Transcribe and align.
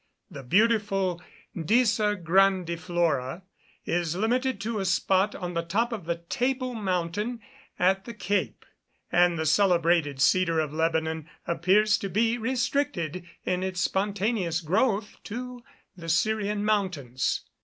The 0.31 0.41
beautiful 0.41 1.21
Disa 1.55 2.15
grandiflora 2.15 3.43
is 3.85 4.15
limited 4.15 4.59
to 4.61 4.79
a 4.79 4.85
spot 4.85 5.35
on 5.35 5.53
the 5.53 5.61
top 5.61 5.93
of 5.93 6.05
the 6.05 6.15
Table 6.15 6.73
Mountain 6.73 7.39
at 7.77 8.05
the 8.05 8.13
Cape; 8.15 8.65
and 9.11 9.37
the 9.37 9.45
celebrated 9.45 10.19
cedar 10.19 10.59
of 10.59 10.73
Lebanon 10.73 11.29
appears 11.45 11.99
to 11.99 12.09
be 12.09 12.39
restricted 12.39 13.27
in 13.45 13.61
its 13.61 13.79
spontaneous 13.81 14.59
growth 14.61 15.17
to 15.25 15.61
the 15.95 16.09
Syrian 16.09 16.65
mountains. 16.65 17.41